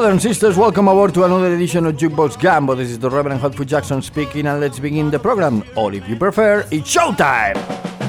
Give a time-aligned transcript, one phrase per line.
[0.00, 2.74] brothers and sisters, welcome aboard to another edition of Jukebox Gumbo.
[2.74, 5.62] This is the Reverend Hotfoot Jackson speaking, and let's begin the program.
[5.76, 7.99] Or if you prefer, it's showtime!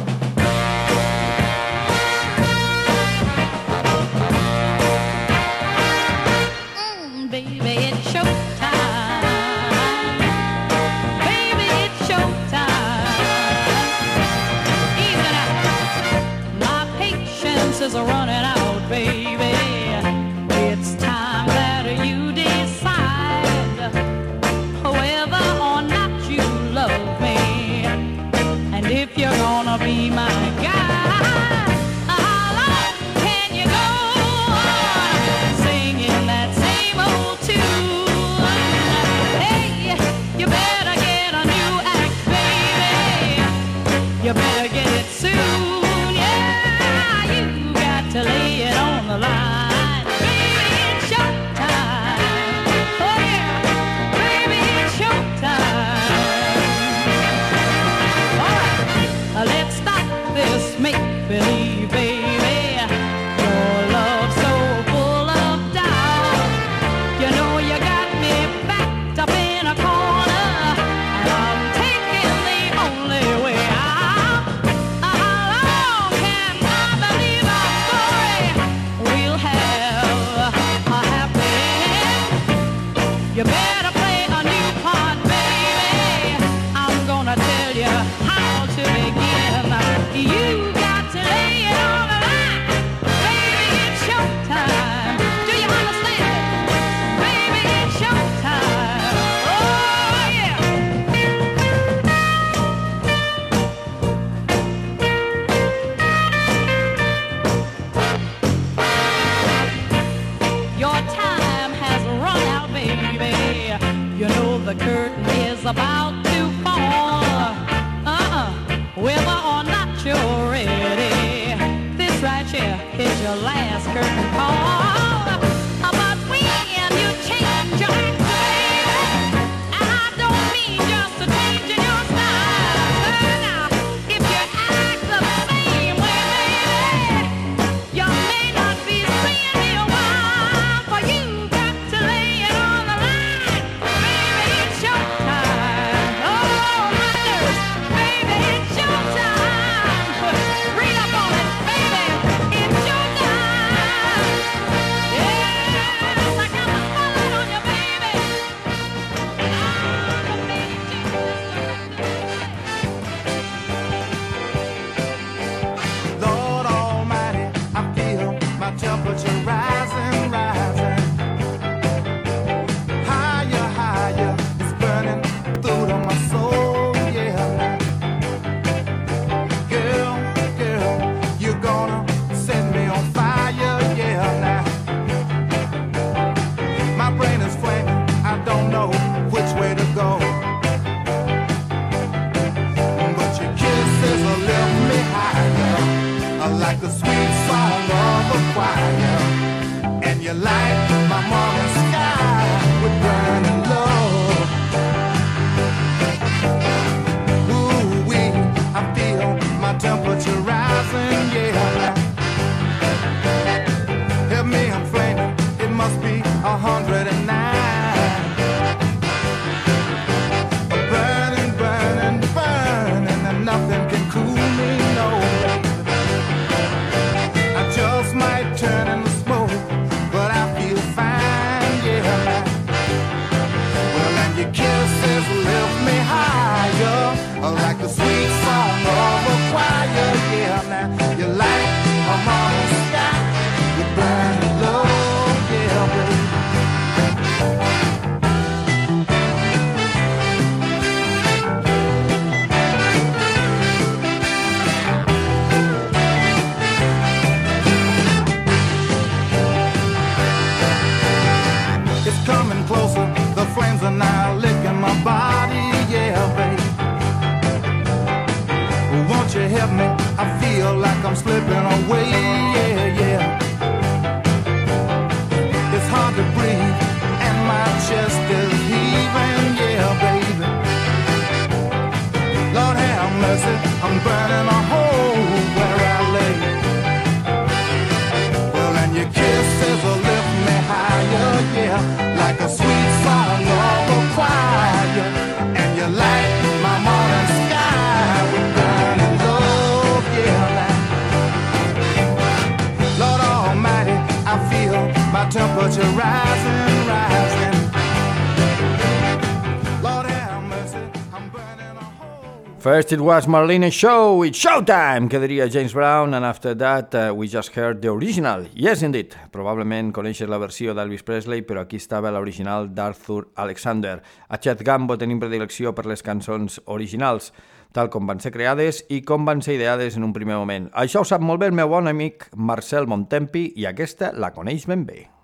[312.91, 317.29] It was Marlene Show, it's showtime, que diria James Brown, and after that uh, we
[317.29, 318.47] just heard the original.
[318.53, 319.15] Yes, indeed.
[319.31, 324.01] Probablement coneixes la versió d'Elvis Presley, però aquí estava l'original d'Arthur Alexander.
[324.27, 327.31] A Chet Gambo tenim predilecció per les cançons originals,
[327.71, 330.67] tal com van ser creades i com van ser ideades en un primer moment.
[330.75, 334.67] Això ho sap molt bé el meu bon amic Marcel Montempi i aquesta la coneix
[334.67, 335.20] ben bé.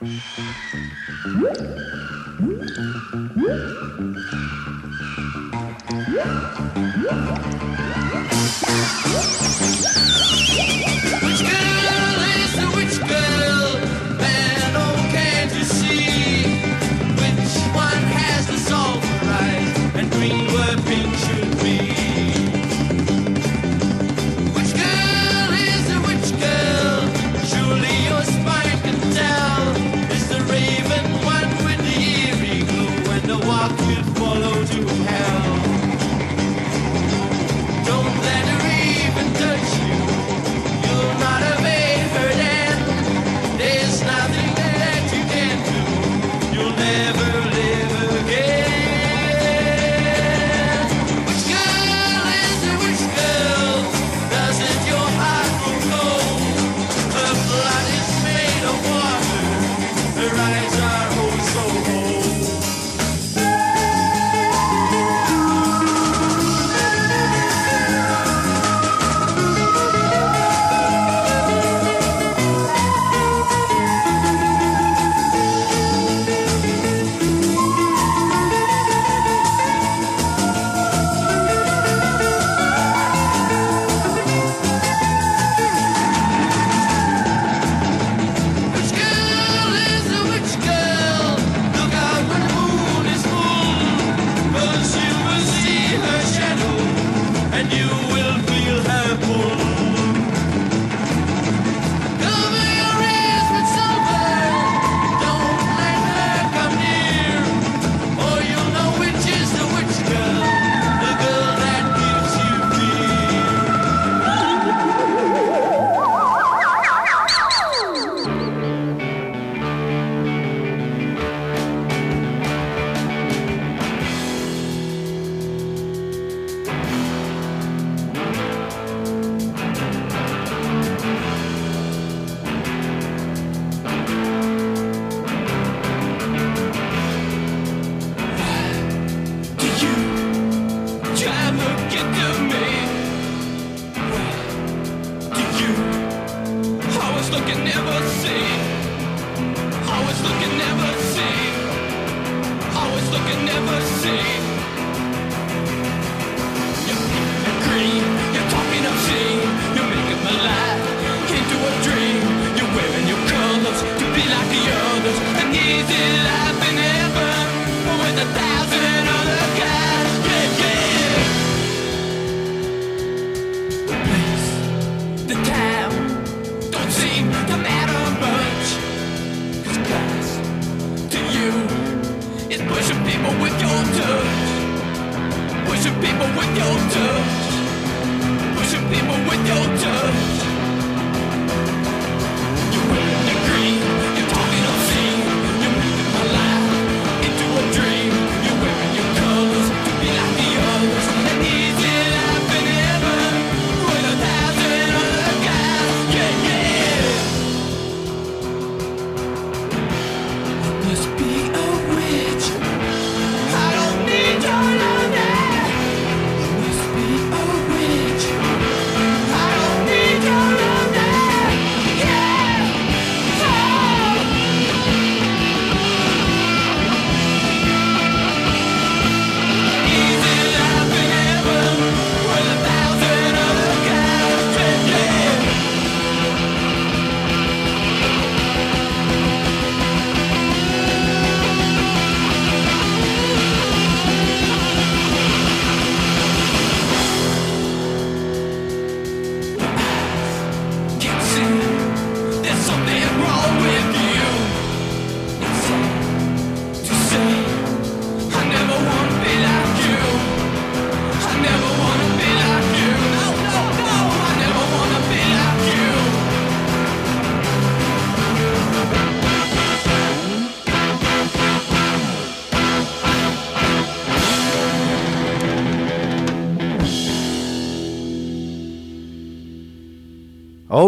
[0.00, 0.30] Woo!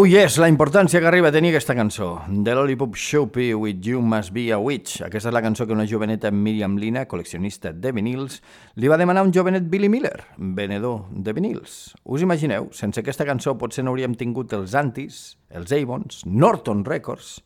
[0.03, 2.25] Oh yes, la importància que arriba a tenir aquesta cançó.
[2.27, 4.97] The Lollipop Shoppy with You Must Be a Witch.
[5.05, 8.41] Aquesta és la cançó que una joveneta Miriam Lina, col·leccionista de vinils,
[8.75, 11.93] li va demanar un jovenet Billy Miller, venedor de vinils.
[12.03, 17.37] Us imagineu, sense aquesta cançó potser no hauríem tingut els Antis, els Avons, Norton Records...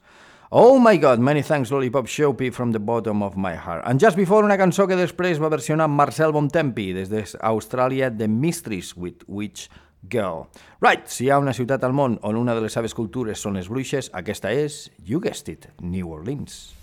[0.49, 3.83] Oh my god, many thanks Lollipop Shoppy from the bottom of my heart.
[3.85, 8.95] And just before una cançó que després va versionar Marcel Bontempi des d'Austràlia, The Mysteries
[8.95, 9.67] with Which
[10.03, 10.47] Girl.
[10.81, 13.59] Right, si hi ha una ciutat al món on una de les seves cultures són
[13.59, 16.75] les bruixes, aquesta és, you guessed it, New Orleans.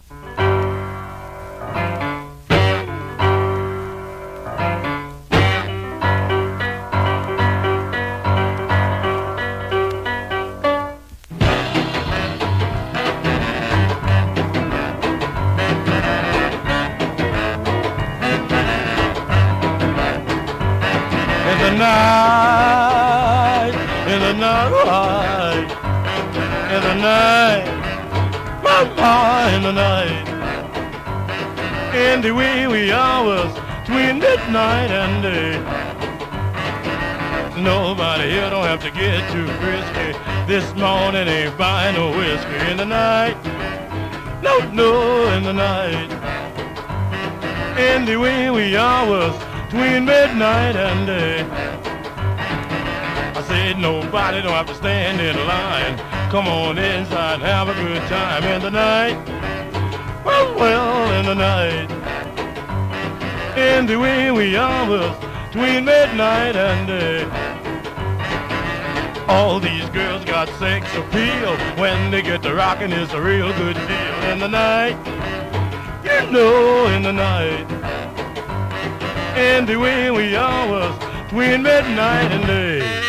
[21.74, 22.13] in
[32.14, 35.58] In the wee wee hours between midnight and day.
[37.60, 40.16] Nobody here don't have to get too frisky.
[40.46, 43.34] This morning ain't buying no whiskey in the night.
[44.44, 46.08] No, no, in the night.
[47.80, 51.42] In the wee wee hours between midnight and day.
[53.34, 55.98] I said nobody don't have to stand in line.
[56.30, 59.16] Come on inside, have a good time in the night.
[60.24, 61.93] Well, well, in the night.
[63.56, 67.24] In the wee wee hours between midnight and day.
[69.28, 71.56] All these girls got sex appeal.
[71.76, 74.16] When they get to rocking, it's a real good deal.
[74.32, 74.96] In the night,
[76.02, 77.70] you know, in the night.
[79.38, 83.03] In the wee wee hours between midnight and day.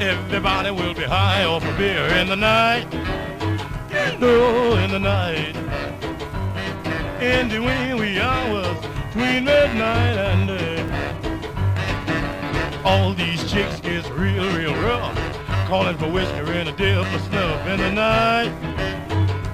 [0.00, 2.92] Everybody will be high off a beer in the night.
[2.92, 5.56] You know, in the night.
[7.22, 10.82] In the wee wee hours between midnight and day.
[12.84, 15.16] All these chicks gets real, real rough.
[15.68, 18.52] Calling for whiskey and a dip of snuff in the night.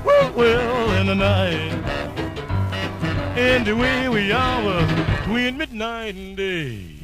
[0.04, 1.72] Well, well, in the night.
[3.38, 6.99] In the wee wee hours between midnight and day.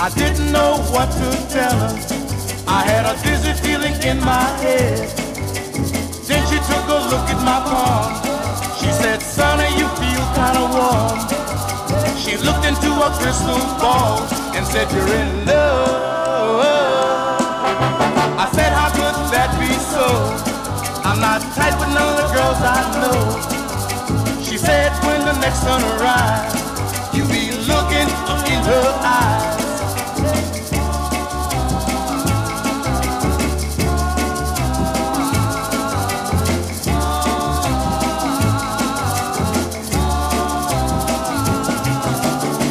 [0.00, 1.92] I didn't know what to tell her.
[2.66, 5.04] I had a dizzy feeling in my head.
[6.24, 8.14] Then she took a look at my palm.
[8.80, 11.18] She said, Sonny, you feel kinda warm.
[12.16, 14.22] She looked into a crystal ball
[14.56, 16.62] and said, You're in love.
[18.38, 20.06] I said, How could that be so?
[21.04, 25.60] I'm not tight with none of the girls I know She said when the next
[25.60, 26.67] sun arrives,
[27.68, 28.08] looking
[28.54, 29.56] in her eyes.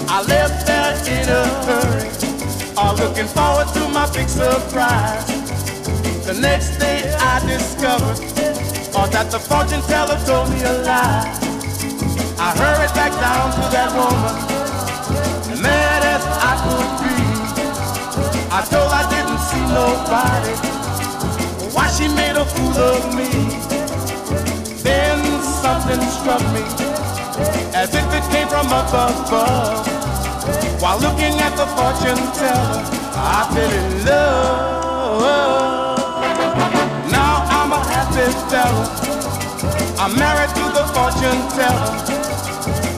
[0.10, 2.10] I left there in a hurry,
[2.76, 5.28] all looking forward to my big surprise.
[6.26, 8.20] The next day I discovered,
[8.98, 11.44] or that the fortune teller told me a lie.
[12.40, 14.47] I hurried back down to that woman,
[16.64, 17.16] could be.
[18.50, 20.56] I told I didn't see nobody,
[21.76, 23.30] why she made a fool of me.
[24.82, 26.64] Then something struck me,
[27.76, 29.86] as if it came from up above.
[30.82, 32.82] While looking at the fortune teller,
[33.14, 35.58] I fell in love.
[37.12, 38.86] Now I'm a happy fella.
[40.00, 41.94] I'm married to the fortune teller.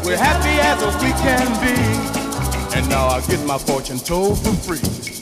[0.05, 2.18] We're happy as we can be.
[2.75, 5.18] And now I get my fortune told for free.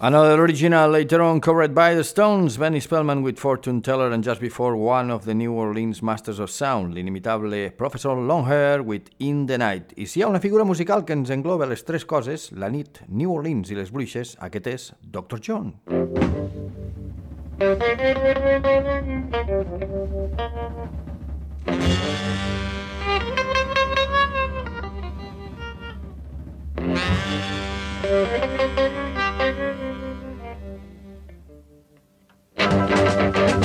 [0.00, 4.40] Another original later on covered by the Stones, Benny Spellman with Fortune Teller, and just
[4.40, 9.58] before one of the New Orleans Masters of Sound, l'inimitable Professor Longhair with In the
[9.58, 9.92] Night.
[9.96, 13.02] I si hi ha una figura musical que ens engloba les tres coses, la nit,
[13.08, 15.40] New Orleans i les bruixes, aquest és Dr.
[15.42, 15.74] John.
[28.00, 29.07] Thank you.
[33.18, 33.57] Thank you.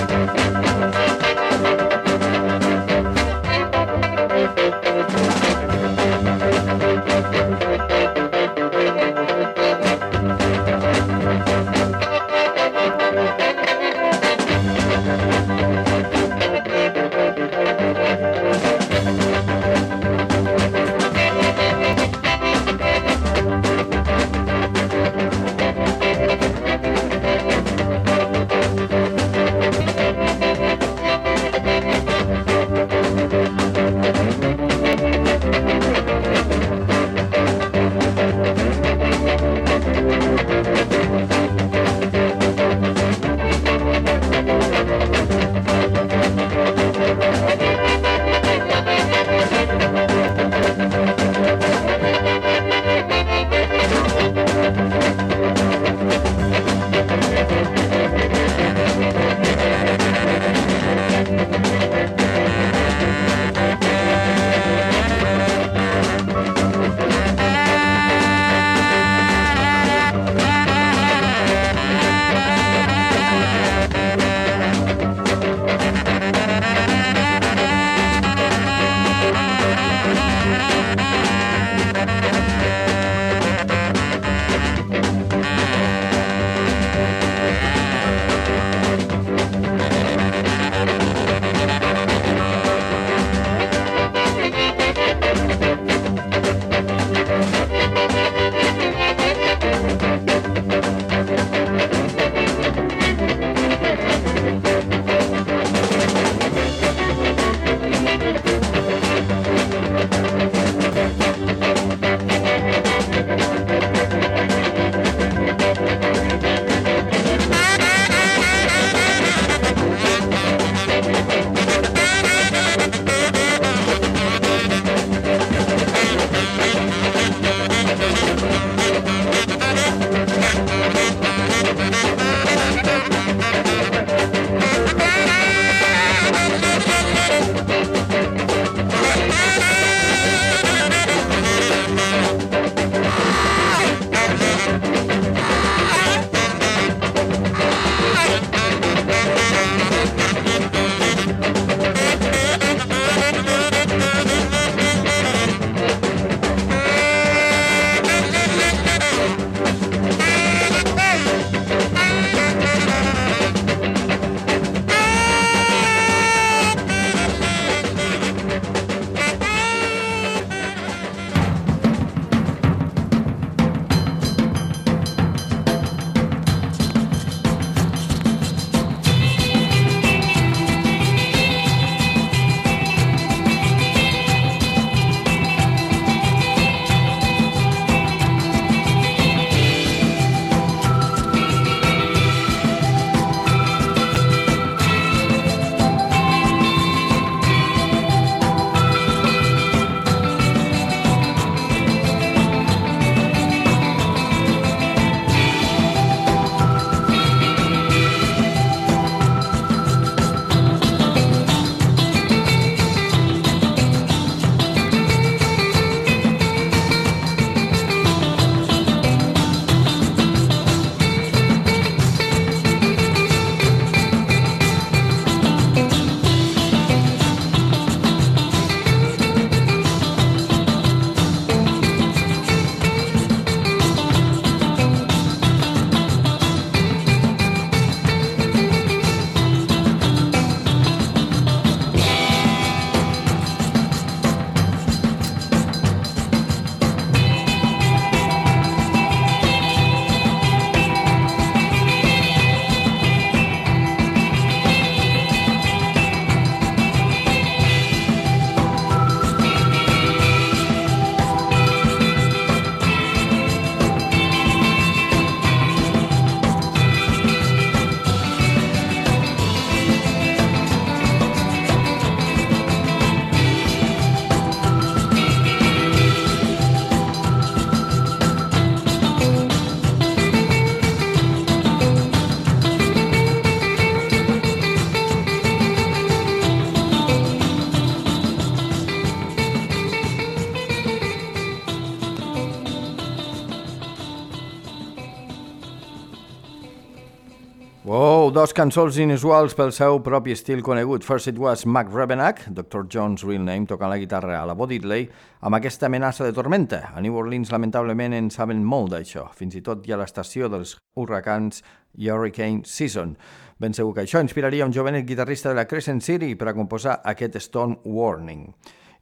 [298.34, 301.04] Dos cançons inusuals pel seu propi estil conegut.
[301.06, 302.88] First it was Mac Rebenach, Dr.
[302.90, 305.06] John's real name, tocant la guitarra a la Bo Diddley,
[305.46, 306.80] amb aquesta amenaça de tormenta.
[306.96, 309.28] A New Orleans, lamentablement, en saben molt d'això.
[309.38, 311.62] Fins i tot hi ha l'estació dels huracans
[311.94, 313.14] Hurricane Season.
[313.62, 317.04] Ben segur que això inspiraria un jovenet guitarrista de la Crescent City per a composar
[317.06, 318.48] aquest Storm Warning.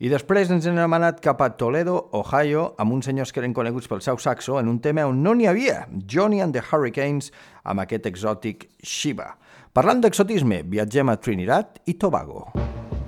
[0.01, 3.85] I després ens hem anat cap a Toledo, Ohio, amb uns senyors que eren coneguts
[3.91, 7.29] pel seu saxo en un tema on no n'hi havia, Johnny and the Hurricanes,
[7.61, 9.35] amb aquest exòtic Shiva.
[9.77, 12.47] Parlant d'exotisme, viatgem a Trinidad i Tobago.
[12.49, 13.00] First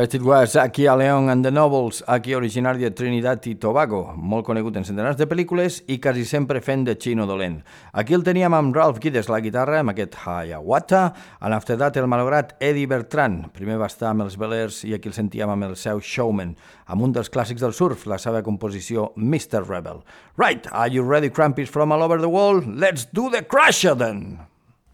[0.00, 4.44] it was Aki a Leon and the Nobles, aquí originari de Trinidad i Tobago, molt
[4.46, 7.56] conegut en centenars de pel·lícules i quasi sempre fent de xino dolent.
[7.90, 11.02] Aquí el teníem amb Ralph Guides la guitarra, amb aquest Hiawatha,
[11.40, 13.48] and after that el malograt Eddie Bertrand.
[13.50, 16.54] Primer va estar amb els Belers i aquí el sentíem amb el seu Showman,
[16.86, 19.64] amb un dels clàssics del surf, la seva composició Mr.
[19.66, 20.04] Rebel.
[20.38, 22.70] Right, are you ready, Crampies from all over the world?
[22.70, 24.46] Let's do the crusher then!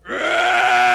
[0.09, 0.93] Do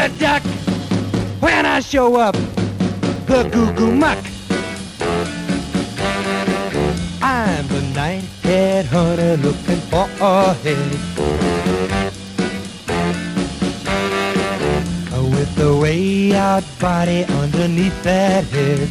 [0.00, 0.42] You'd duck
[1.40, 2.34] when I show up,
[3.26, 4.16] the goo goo muck.
[7.20, 10.90] I'm the night-head hunter looking for a head.
[15.34, 18.88] With the way out body underneath that head.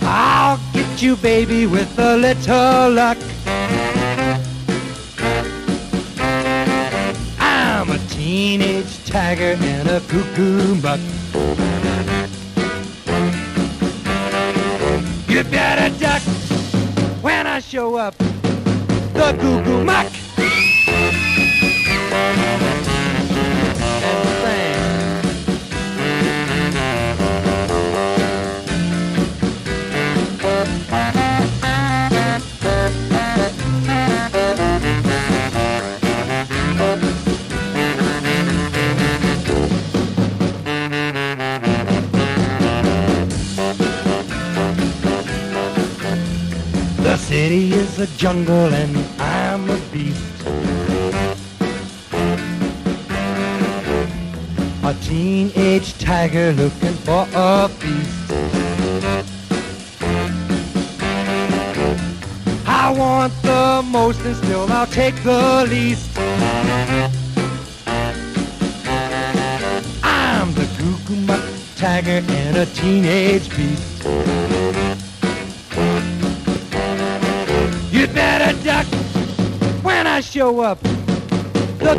[0.00, 3.18] I'll get you, baby, with a little luck.
[9.26, 11.00] Tiger and a cuckoo buck.
[15.28, 16.22] You better duck
[17.22, 18.16] when I show up,
[19.14, 20.15] the cuckoo muck.
[48.06, 50.46] A jungle and I'm a beast.
[54.84, 58.32] A teenage tiger looking for a feast.
[62.66, 67.15] I want the most and still I'll take the least.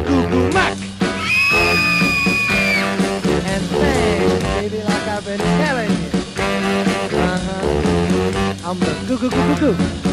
[0.07, 0.77] The cuckoo muck.
[3.45, 5.95] And thanks, baby, like I've been telling you.
[7.17, 8.69] Uh-huh.
[8.69, 10.06] I'm the goo goo goo goo goo.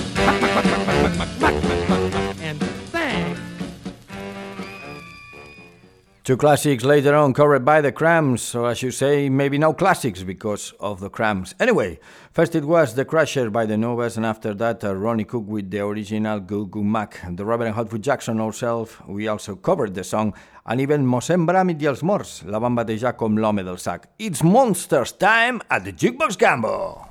[6.25, 10.23] Two classics later on covered by the Cramps, or I should say, maybe no classics
[10.23, 11.55] because of the Cramps.
[11.61, 11.99] Anyway,
[12.33, 15.71] first it was The Crusher by the Novas, and after that, uh, Ronnie Cook with
[15.71, 17.21] the original Goo Goo Muck.
[17.29, 20.33] The Reverend Hotfoot Jackson ourselves, we also covered the song,
[20.65, 24.09] and even Mossèn Bramit i els Morts la van batejar com l'home del sac.
[24.19, 27.11] It's Monsters Time at the Jukebox Gumbo!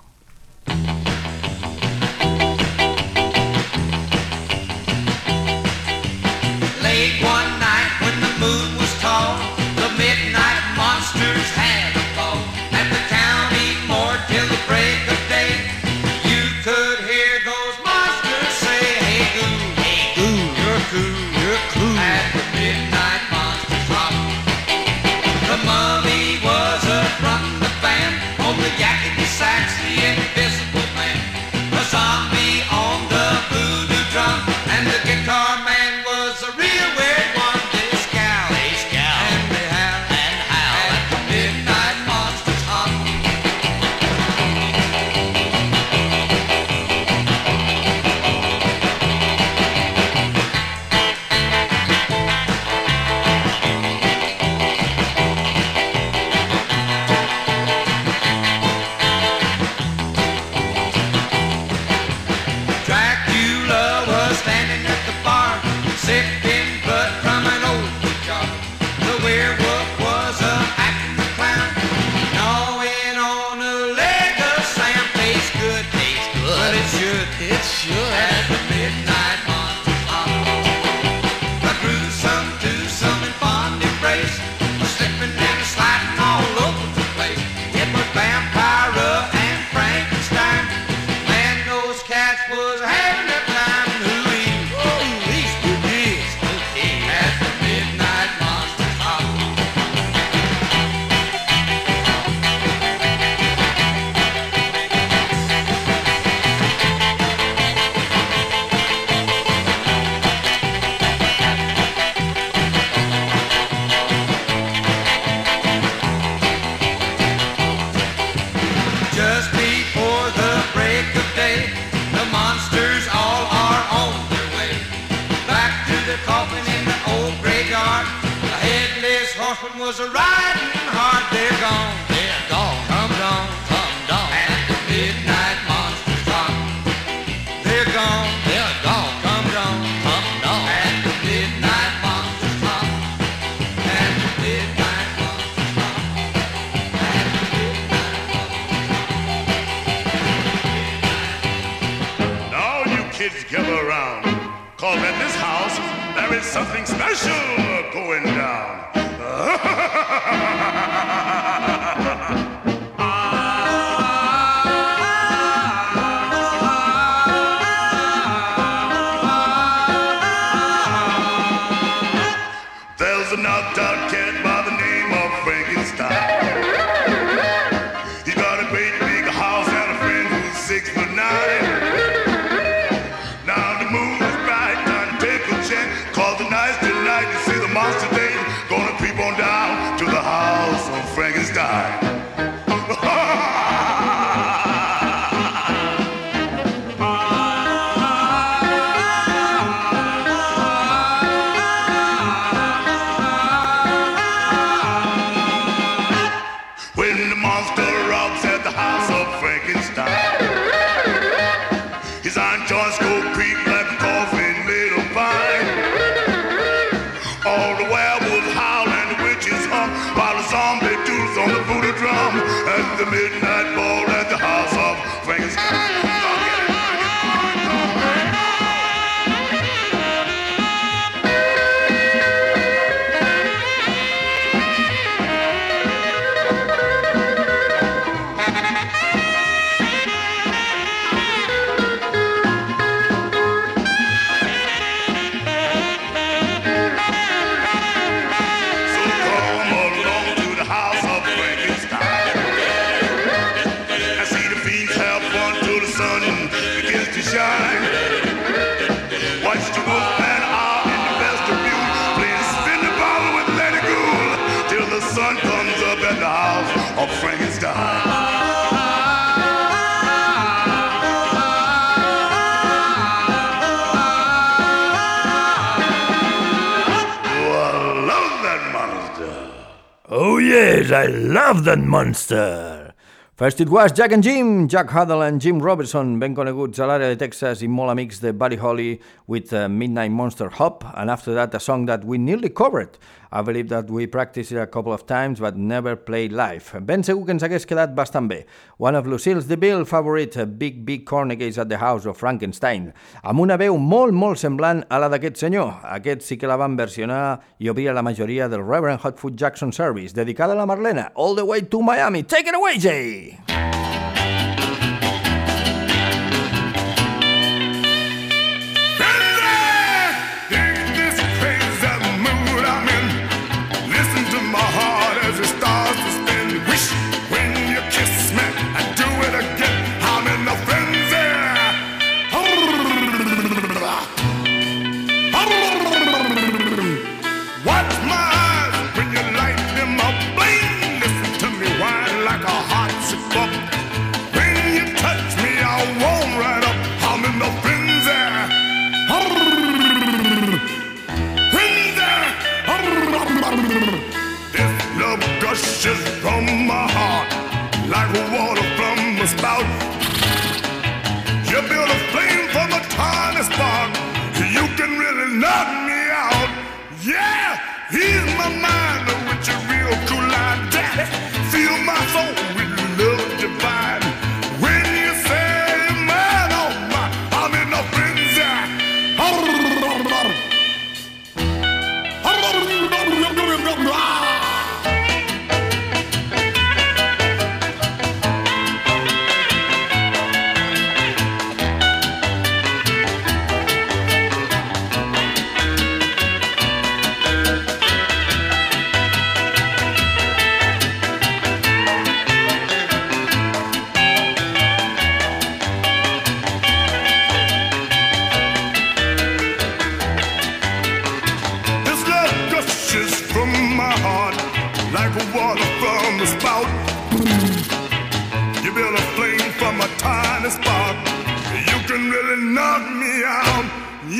[281.63, 282.93] Southern Monster.
[283.37, 287.13] First it was Jack and Jim, Jack Huddle and Jim Robertson, ben coneguts a l'àrea
[287.13, 291.33] de Texas i molt amics de Buddy Holly with uh, Midnight Monster Hop, and after
[291.33, 292.97] that a song that we nearly covered,
[293.33, 296.69] I believe that we practiced it a couple of times but never played live.
[296.85, 298.43] Ben segur que ens hagués quedat bastant bé.
[298.77, 302.91] One of Lucille's The Bill favorite, uh, Big Big Cornegates at the House of Frankenstein,
[303.23, 305.81] amb una veu molt, molt semblant a la d'aquest senyor.
[305.97, 310.13] Aquest sí que la van versionar i obria la majoria del Reverend Hotfoot Jackson Service,
[310.13, 312.21] dedicada a la Marlena, All the Way to Miami.
[312.21, 313.72] Take it away, Jay!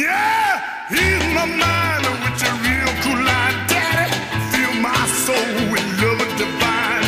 [0.03, 1.45] Yeah, he's my
[2.23, 2.35] with
[2.67, 4.11] real cool line, daddy.
[4.51, 7.07] Fill my soul with love divine.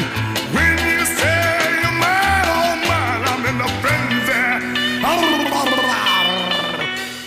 [0.55, 1.43] When you say
[1.81, 4.43] you're mine, oh mine, I'm in a frenzy.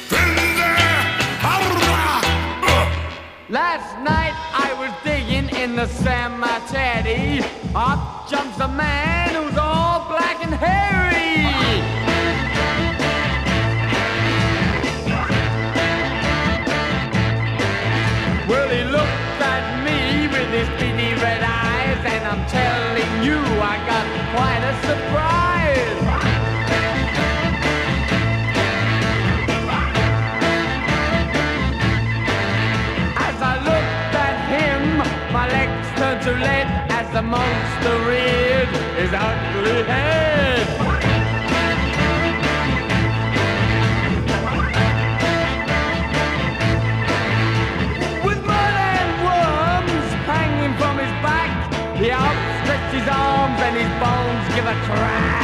[0.09, 0.71] Frenzy.
[3.51, 7.45] Last night I was digging in the cemetery.
[7.75, 11.19] Up jumps a man who's all black and hairy.
[37.79, 40.67] Monster reared his ugly head.
[48.25, 54.55] With mud and worms hanging from his back, he outstretched his arms and his bones
[54.55, 55.38] give a crack.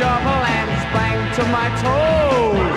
[0.00, 2.76] Shovel and sprang to my toes.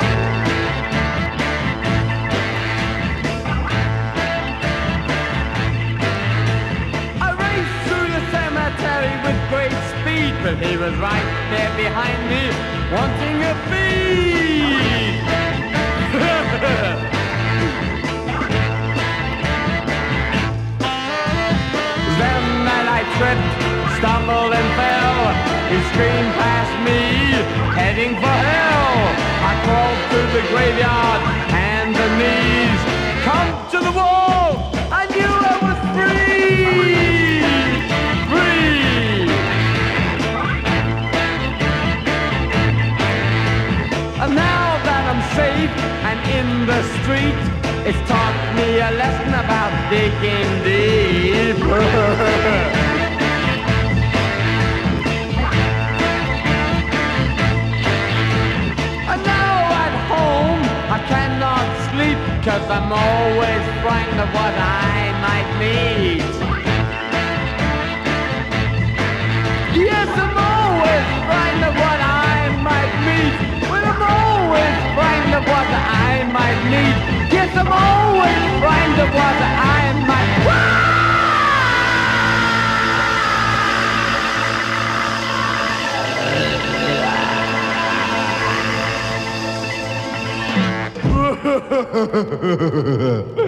[7.23, 12.43] I raced through the cemetery with great speed, but he was right there behind me,
[12.91, 15.15] wanting a feed.
[22.19, 23.51] Then that I tripped,
[23.97, 25.12] stumbled and fell.
[25.73, 27.01] He screamed past me,
[27.73, 28.93] heading for hell.
[29.49, 32.81] I crawled through the graveyard, hands and knees.
[33.25, 34.69] Come to the wall!
[34.93, 37.41] I knew I was free!
[38.29, 39.25] Free!
[44.21, 45.73] And now that I'm safe
[46.09, 47.41] and in the street,
[47.89, 51.57] it's taught me a lesson about digging deep.
[62.63, 66.23] cause I'm always frightened of what I might meet.
[69.75, 73.35] Yes, I'm always frightened of what I might meet.
[73.69, 76.97] Well, I'm always frightened of what I might meet.
[77.33, 81.12] Yes, I'm always frightened of what I might.
[91.43, 91.81] ha ha
[93.35, 93.42] ha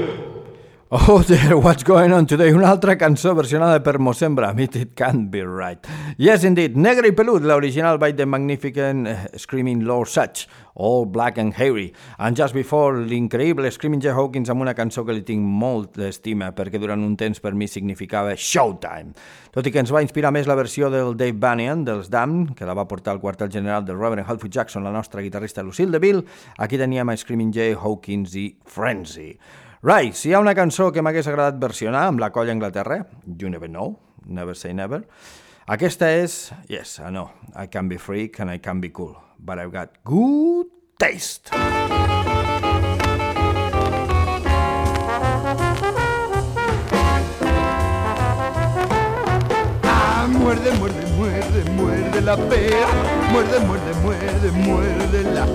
[0.91, 2.51] Oh there, what's going on today?
[2.53, 5.79] Una altra cançó versionada per Mosembra, Meet It Can't Be Right.
[6.19, 11.39] Yes, indeed, Negre i Pelut, l'original by the magnificent uh, Screaming Lord Such, All Black
[11.39, 11.91] and Hairy.
[12.19, 16.51] And just before, l'increïble Screaming Jay Hawkins amb una cançó que li tinc molt d'estima
[16.53, 19.17] perquè durant un temps per mi significava Showtime.
[19.57, 22.69] Tot i que ens va inspirar més la versió del Dave Banyan, dels Damn, que
[22.69, 26.27] la va portar al quartel general del Reverend Halford Jackson, la nostra guitarrista Lucille DeVille,
[26.61, 29.31] aquí teníem a Screaming Jay Hawkins i Frenzy.
[29.85, 33.51] Right, si hi ha una cançó que m'hagués agradat versionar amb la colla Anglaterra, You
[33.53, 33.91] Never Know,
[34.25, 35.03] Never Say Never,
[35.69, 36.39] aquesta és,
[36.73, 40.01] yes, I know, I can be freak and I can be cool, but I've got
[40.01, 41.53] good taste.
[50.55, 52.87] Muerde, muerde, muerde, muerde la pera.
[53.31, 55.45] Muerde, muerde, muerde, muerde la.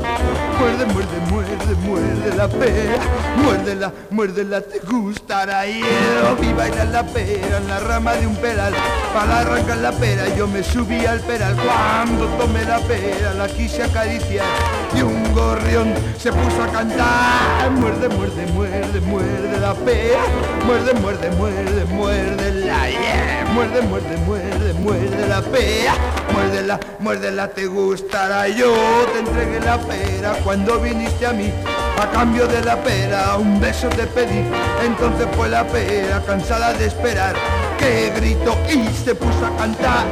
[0.59, 2.99] Muerde, muerde, muerde, muerde la pera.
[3.37, 5.67] Muérdela, muérdela, te gustará.
[5.67, 8.75] Yo vi bailar la pera en la rama de un peral.
[9.15, 11.57] Para arrancar la pera yo me subí al peral.
[11.57, 14.47] Cuando tomé la pera la quise acariciar.
[14.95, 17.71] Y un gorrión se puso a cantar.
[17.71, 20.21] Muerde, muerde, muerde, muerde la pera.
[20.67, 22.91] Muerde, muerde, muerde, muerde la.
[22.91, 23.47] Yeah.
[23.55, 25.95] Muerde, muerde, muerde, muerde la pera.
[26.33, 28.49] Muérdela, muérdela, te gustará.
[28.49, 28.75] Yo
[29.13, 31.53] te entregué la pera cuando viniste a mí.
[32.01, 34.45] A cambio de la pera, un beso te pedí.
[34.85, 37.35] Entonces fue la pera, cansada de esperar.
[37.81, 40.07] Que gritó y se puso a cantar.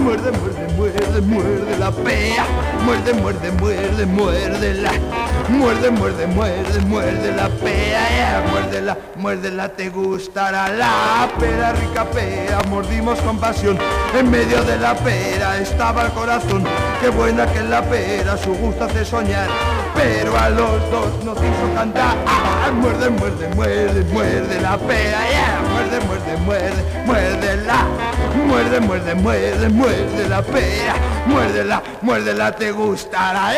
[0.00, 2.46] Muerde, muerde, muerde, muerde la pera.
[2.84, 4.92] Muerde, muerde, muerde, muerde la.
[5.48, 8.08] Muerde, muerde, muerde, muerde la pera.
[8.08, 8.44] yeah.
[8.50, 12.62] Muérdela, muérdela, te gustará la pera, rica pera.
[12.70, 13.78] Mordimos con pasión.
[14.18, 16.64] En medio de la pera estaba el corazón.
[17.00, 19.48] Qué buena que la pera, su gusto hace soñar.
[19.94, 22.16] pero a los dos nos hizo cantar.
[22.80, 25.61] Muerde, muerde, muerde, muerde la pera, yeah.
[26.38, 27.56] Muerde, muerde,
[28.46, 30.94] muerde, muerde muerde, muerde, muerde, la pera,
[31.26, 33.52] muérdela, muérdela, te gustará.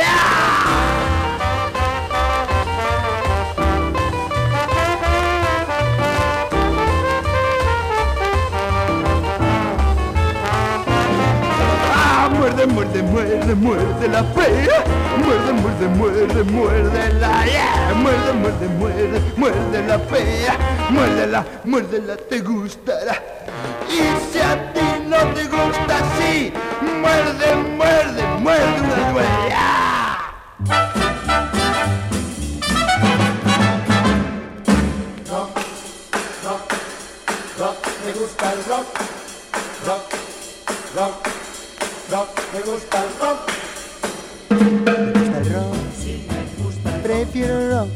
[12.66, 14.84] Muerde, muerde, muerde, la pera.
[15.24, 17.94] Muerde, muerde, muerde, muerde la yeah.
[17.94, 20.56] Muerde, muerde, muerde, muerde la pera.
[20.90, 23.22] Muérdela, muérdela, te gustará.
[23.88, 26.52] Y si a ti no te gusta así,
[27.00, 29.54] muerde, muerde, muerde una nueva.
[38.66, 38.88] Rock,
[39.86, 40.14] rock,
[40.96, 41.33] rock,
[42.74, 43.38] gusta el rock,
[44.50, 45.74] me gusta el rock.
[46.02, 47.88] Sí, me gusta prefiero el rock,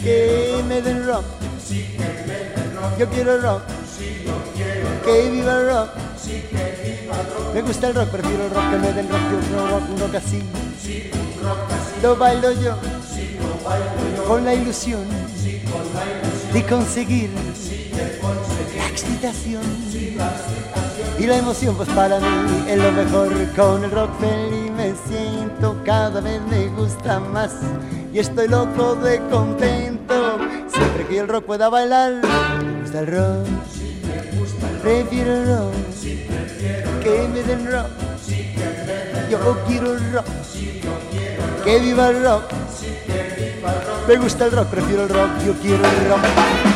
[0.00, 1.24] que me den rock.
[1.66, 2.98] Sí, que me den rock.
[2.98, 3.62] Yo quiero el rock,
[3.98, 5.04] sí, yo quiero el rock.
[5.04, 5.90] que viva el rock.
[6.22, 7.54] Sí, que viva el rock.
[7.54, 9.98] Me gusta el rock, prefiero el rock que me den rock, yo quiero rock, un
[9.98, 10.42] rock así.
[10.80, 12.00] Sí, un rock así.
[12.02, 12.76] Lo bailo yo,
[13.12, 14.24] sí, lo bailo yo.
[14.24, 15.04] Con la ilusión,
[15.42, 16.52] sí, con la ilusión.
[16.52, 17.30] De conseguir,
[17.60, 18.76] sí, de conseguir.
[18.76, 20.69] La excitación, sí, la excitación
[21.20, 23.28] y la emoción pues para mí es lo mejor.
[23.54, 27.52] Con el rock feliz me siento cada vez me gusta más.
[28.12, 30.38] Y estoy loco de contento.
[30.72, 32.22] Siempre que el rock pueda bailar
[32.64, 33.46] me gusta el rock.
[34.82, 35.74] Prefiero el rock
[37.02, 37.90] que me den rock.
[39.30, 40.26] Yo quiero el rock
[41.64, 42.44] que viva el rock.
[44.08, 46.69] Me gusta el rock prefiero el rock yo quiero el rock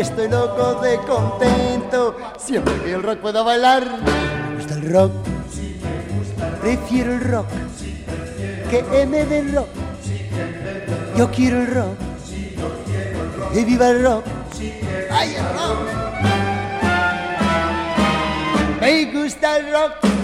[0.00, 2.16] estoy loco de contento.
[2.38, 5.12] Siempre que el rock pueda bailar, me gusta el rock.
[6.60, 7.46] Prefiero el rock
[8.70, 9.68] que me den rock.
[11.16, 11.98] Yo quiero el rock.
[13.54, 14.24] Y viva el rock.
[15.10, 15.78] ¡Ay, el rock!
[18.80, 20.19] Me gusta el rock.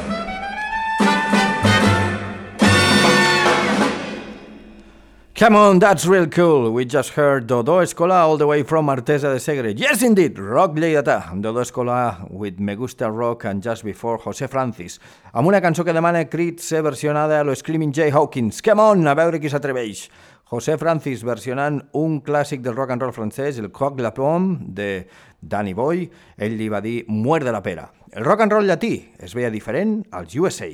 [5.39, 6.73] Come on, that's real cool.
[6.73, 9.75] We just heard Dodo Escola all the way from Artesa de Segre.
[9.77, 11.39] Yes, indeed, rock lleidatà.
[11.43, 14.99] Dodo Escola with Me Gusta Rock and just before José Francis.
[15.35, 18.63] Amb una cançó que demana crit ser versionada a lo Screaming Jay Hawkins.
[18.63, 20.09] Come on, a veure qui s'atreveix.
[20.49, 25.07] José Francis versionant un clàssic del rock and roll francès, el de la Pomme, de
[25.43, 26.11] Danny Boy.
[26.39, 27.93] Ell li va dir Muerde la pera.
[28.11, 30.71] El rock and roll llatí es veia diferent als USA.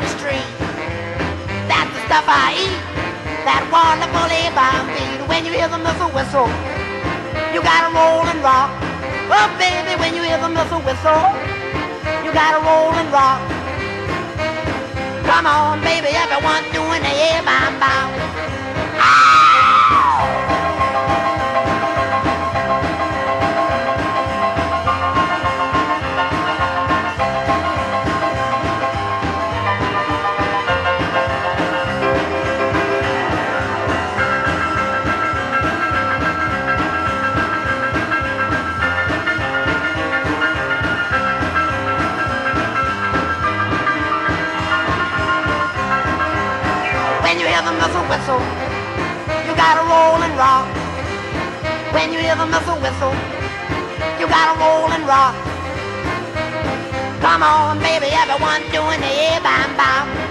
[0.00, 0.48] The street.
[1.70, 2.80] That's the stuff I eat.
[3.44, 5.20] That wonderful air bam beat.
[5.28, 6.48] When you hear the missile whistle,
[7.52, 8.72] you gotta roll and rock.
[9.30, 11.24] Oh, baby, when you hear the missile whistle,
[12.24, 13.42] you gotta roll and rock.
[15.28, 19.43] Come on, baby, everyone doing the yeah, bam, bam.
[48.14, 48.38] Whistle,
[49.42, 50.70] you gotta roll and rock.
[51.92, 53.10] When you hear the missile whistle,
[54.20, 55.34] you gotta roll and rock.
[57.20, 60.23] Come on, baby, everyone doing the yeah,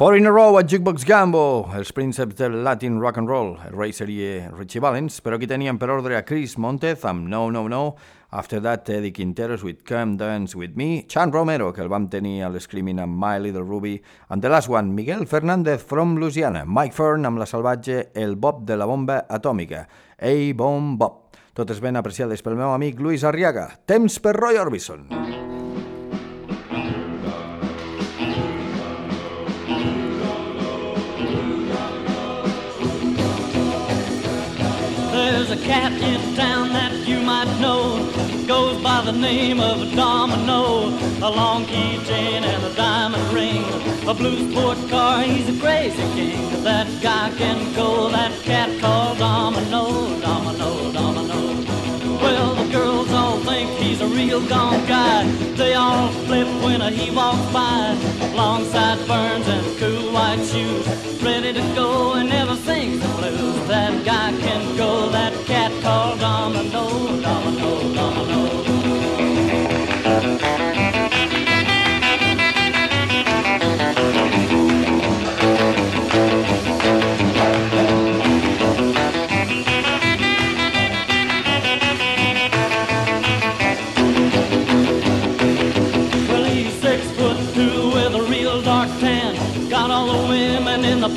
[0.00, 3.74] Four in a row a Jukebox Gambo, els prínceps del Latin Rock and Roll, el
[3.76, 7.66] rei seria Richie Valens, però aquí teníem per ordre a Chris Montez amb No No
[7.68, 7.82] No,
[8.32, 12.46] after that Eddie Quinteros with Come Dance With Me, Chan Romero, que el vam tenir
[12.46, 13.98] a l'Screaming amb My Little Ruby,
[14.30, 18.64] and the last one, Miguel Fernández from Louisiana, Mike Fern amb la salvatge El Bob
[18.64, 19.84] de la bomba atòmica,
[20.16, 21.36] Ei Bom Bob.
[21.52, 23.68] Totes ben apreciades pel meu amic Luis Arriaga.
[23.84, 25.10] Temps per Roy Orbison.
[35.40, 38.12] There's a cat in town that you might know.
[38.46, 40.88] Goes by the name of Domino.
[41.26, 43.64] A long keychain and a diamond ring.
[44.06, 46.62] A blue sport car, he's a crazy king.
[46.62, 50.20] That guy can go, that cat called Domino.
[50.20, 51.09] Domino, Domino.
[52.70, 55.24] Girls all think he's a real gone guy.
[55.56, 57.96] They all flip when he walks by.
[58.32, 60.86] Long sideburns and cool white shoes.
[61.20, 63.66] Ready to go and never sings the blues.
[63.66, 68.59] That guy can go, that cat called Domino, Domino, Domino.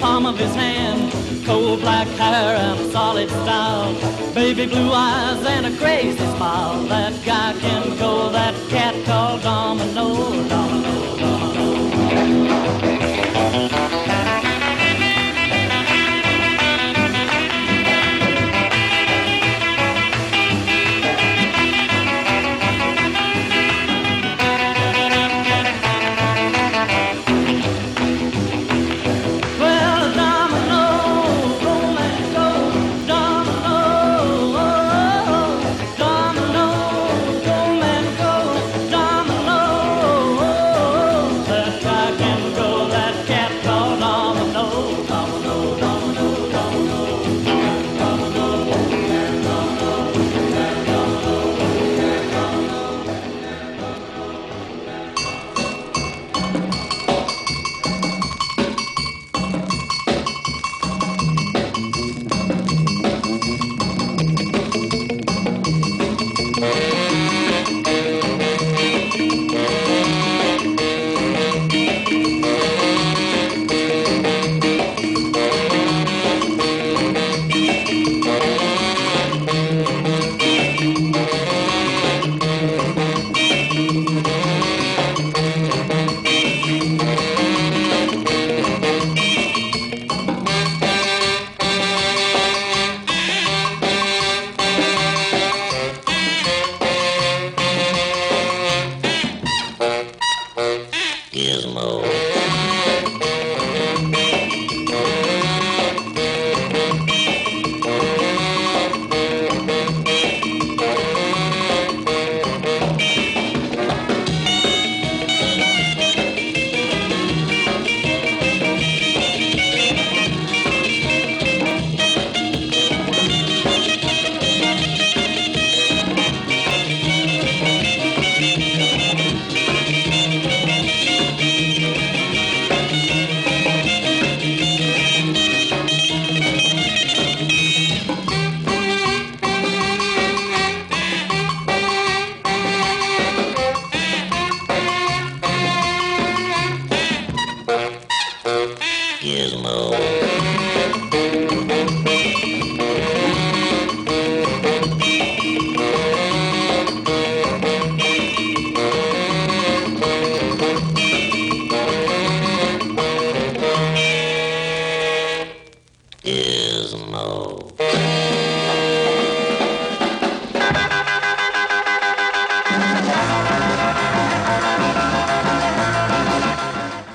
[0.03, 1.13] Palm of his hand.
[1.45, 3.93] Cold black hair and a solid style.
[4.33, 6.83] Baby blue eyes and a crazy smile.
[6.93, 10.07] That guy can go, that cat called Domino,
[10.49, 11.02] Domino.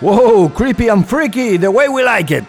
[0.01, 2.47] Whoa, creepy and freaky, the way we like it.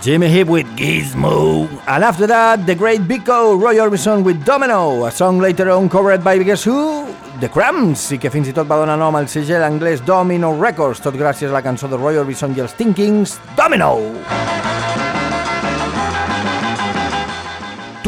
[0.00, 1.68] Jimmy Heap with Gizmo.
[1.86, 5.90] And after that, the great Big O Roy Orbison with Domino, a song later on
[5.90, 7.06] covered by Guess Who?
[7.40, 11.02] The Cramps, i que fins i tot va donar nom al segell anglès Domino Records,
[11.04, 13.98] tot gràcies a la cançó de Roy Orbison i els Teen Kings, Domino!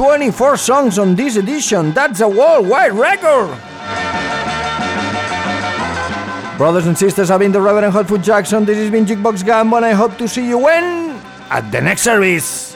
[0.01, 3.72] 24 songs on this edition, that's a worldwide record!
[6.63, 9.85] Brothers and sisters, I've been the Reverend Hotfoot Jackson, this has been Jukebox Gumbo, and
[9.85, 11.11] I hope to see you when?
[11.51, 12.72] At the next service!